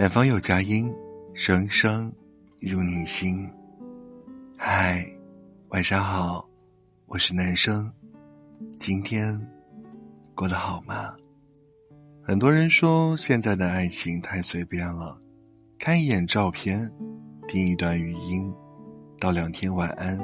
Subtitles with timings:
[0.00, 0.90] 远方有佳音，
[1.34, 2.10] 声声
[2.58, 3.46] 入你心。
[4.56, 5.06] 嗨，
[5.68, 6.48] 晚上好，
[7.04, 7.92] 我是男生，
[8.78, 9.38] 今天
[10.34, 11.14] 过得好吗？
[12.22, 15.20] 很多人说现在的爱情太随便了，
[15.78, 16.90] 看一眼照片，
[17.46, 18.50] 听一段语音，
[19.18, 20.18] 道两天晚安，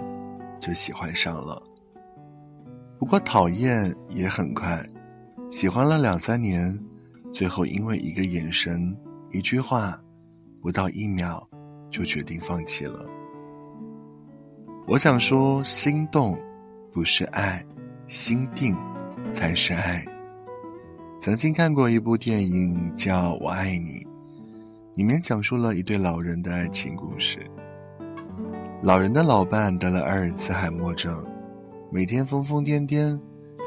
[0.58, 1.62] 就喜欢上了。
[2.98, 4.82] 不过讨厌也很快，
[5.50, 6.74] 喜欢了两三年，
[7.30, 8.96] 最后因为一个眼神。
[9.32, 10.00] 一句话，
[10.60, 11.42] 不到一秒，
[11.90, 13.04] 就决定放弃了。
[14.86, 16.38] 我想说，心动
[16.92, 17.64] 不是爱，
[18.08, 18.76] 心定
[19.32, 20.04] 才是爱。
[21.20, 23.98] 曾经看过一部电影叫《我爱你》，
[24.94, 27.44] 里面讲述了一对老人的爱情故事。
[28.80, 31.26] 老人的老伴得了阿尔茨海默症，
[31.90, 33.18] 每天疯疯癫癫，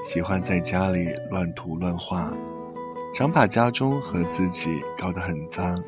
[0.06, 2.32] 喜欢在家里乱涂乱画。
[3.12, 5.84] 常把家中和自己搞得很脏。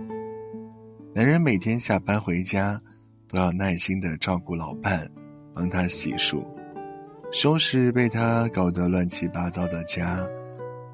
[1.14, 2.82] 男人每天下班回家，
[3.28, 5.10] 都要耐心的照顾老伴，
[5.54, 6.44] 帮他洗漱，
[7.32, 10.20] 收拾被他搞得乱七八糟的家，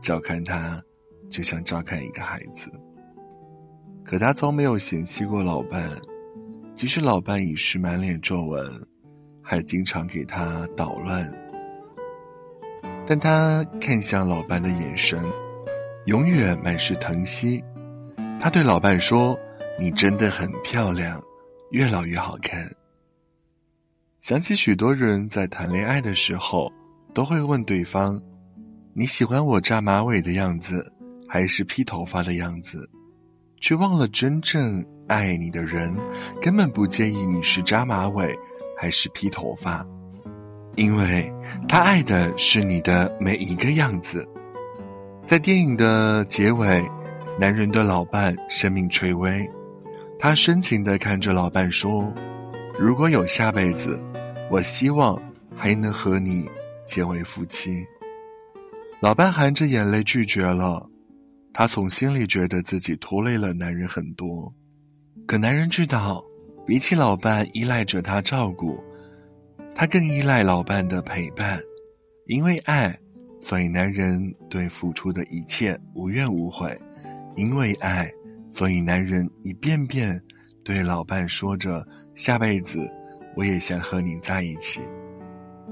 [0.01, 0.81] 照看他，
[1.29, 2.69] 就像照看一个孩子。
[4.03, 5.89] 可他从没有嫌弃过老伴，
[6.75, 8.69] 即使老伴已是满脸皱纹，
[9.41, 11.33] 还经常给他捣乱。
[13.07, 15.23] 但他看向老伴的眼神。
[16.07, 17.61] 永远满是疼惜，
[18.39, 19.37] 他对老伴说
[19.77, 21.21] ：“你真的很漂亮，
[21.71, 22.65] 越老越好看。”
[24.21, 26.71] 想起许多人在谈恋爱的时候，
[27.13, 28.21] 都会问对方
[28.95, 30.89] ：“你喜欢我扎马尾的样子，
[31.27, 32.89] 还是披头发的样子？”
[33.59, 35.93] 却忘了真正爱你的人，
[36.41, 38.33] 根本不介意你是扎马尾
[38.79, 39.85] 还是披头发，
[40.77, 41.29] 因为
[41.67, 44.25] 他爱的是你的每一个样子。
[45.27, 46.89] 在电影的结尾，
[47.37, 49.45] 男人的老伴生命垂危，
[50.17, 52.13] 他深情的看着老伴说
[52.79, 53.99] ：“如果有下辈子，
[54.49, 55.21] 我希望
[55.53, 56.47] 还能和你
[56.85, 57.85] 结为夫妻。”
[59.01, 60.89] 老伴含着眼泪拒绝了，
[61.51, 64.49] 他从心里觉得自己拖累了男人很多，
[65.27, 66.23] 可男人知道，
[66.65, 68.81] 比起老伴依赖着他照顾，
[69.75, 71.59] 他更依赖老伴的陪伴，
[72.27, 72.97] 因为爱。
[73.41, 76.77] 所以，男人对付出的一切无怨无悔，
[77.35, 78.11] 因为爱，
[78.51, 80.21] 所以男人一遍遍
[80.65, 82.89] 对老伴说着：“下辈子
[83.35, 84.81] 我也想和你在一起。”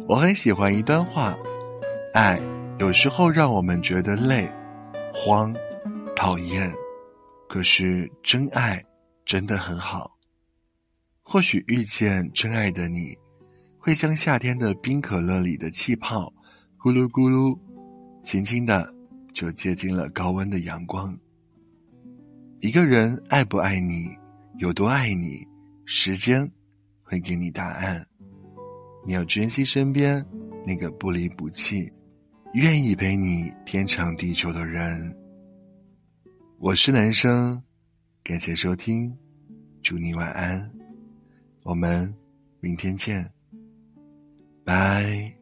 [0.07, 1.35] 我很喜欢一段话：
[2.13, 2.39] 爱
[2.79, 4.47] 有时候让我们觉得累、
[5.13, 5.53] 慌、
[6.15, 6.71] 讨厌，
[7.49, 8.81] 可是真爱
[9.25, 10.11] 真的很好。
[11.23, 13.17] 或许遇见真爱的你，
[13.79, 16.31] 会像夏天的冰可乐里的气泡。
[16.85, 17.57] 咕噜咕噜，
[18.22, 18.94] 轻轻的
[19.34, 21.18] 就接近了高温的阳光。
[22.59, 24.16] 一个人爱不爱你，
[24.59, 25.44] 有多爱你，
[25.85, 26.47] 时间
[27.01, 28.06] 会给你答案。
[29.03, 30.23] 你要珍惜身边
[30.63, 31.91] 那个不离不弃、
[32.53, 35.12] 愿意陪你天长地久的人。
[36.59, 37.59] 我是男生，
[38.23, 39.12] 感谢收听，
[39.81, 40.72] 祝你晚安，
[41.63, 42.13] 我们
[42.59, 43.28] 明天见，
[44.63, 45.35] 拜。